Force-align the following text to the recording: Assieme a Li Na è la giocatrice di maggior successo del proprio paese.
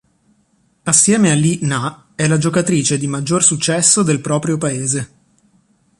Assieme 0.85 1.29
a 1.29 1.35
Li 1.35 1.59
Na 1.61 2.07
è 2.15 2.25
la 2.27 2.39
giocatrice 2.39 2.97
di 2.97 3.05
maggior 3.05 3.43
successo 3.43 4.01
del 4.01 4.19
proprio 4.19 4.57
paese. 4.57 5.11